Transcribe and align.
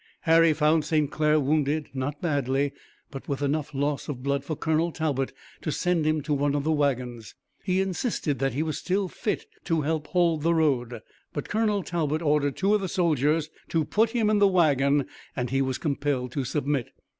Harry 0.21 0.51
found 0.51 0.83
St. 0.83 1.11
Clair 1.11 1.39
wounded, 1.39 1.89
not 1.93 2.23
badly, 2.23 2.73
but 3.11 3.27
with 3.29 3.43
enough 3.43 3.71
loss 3.71 4.09
of 4.09 4.23
blood 4.23 4.43
for 4.43 4.55
Colonel 4.55 4.91
Talbot 4.91 5.31
to 5.61 5.71
send 5.71 6.07
him 6.07 6.21
to 6.23 6.33
one 6.33 6.55
of 6.55 6.63
the 6.63 6.71
wagons. 6.71 7.35
He 7.63 7.81
insisted 7.81 8.39
that 8.39 8.55
he 8.55 8.63
was 8.63 8.79
still 8.79 9.07
fit 9.07 9.45
to 9.65 9.81
help 9.81 10.07
hold 10.07 10.41
the 10.41 10.55
road, 10.55 11.01
but 11.33 11.49
Colonel 11.49 11.83
Talbot 11.83 12.23
ordered 12.23 12.57
two 12.57 12.73
of 12.73 12.81
the 12.81 12.87
soldiers 12.89 13.51
to 13.69 13.85
put 13.85 14.09
him 14.09 14.31
in 14.31 14.39
the 14.39 14.47
wagon 14.47 15.05
and 15.35 15.51
he 15.51 15.61
was 15.61 15.77
compelled 15.77 16.31
to 16.31 16.45
submit. 16.45 16.89